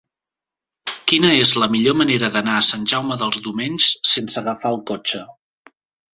[1.11, 5.25] Quina és la millor manera d'anar a Sant Jaume dels Domenys sense agafar el cotxe?